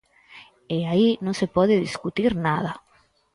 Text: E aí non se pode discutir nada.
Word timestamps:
E 0.75 0.77
aí 0.91 1.09
non 1.25 1.33
se 1.39 1.47
pode 1.55 1.83
discutir 1.87 2.31
nada. 2.47 2.73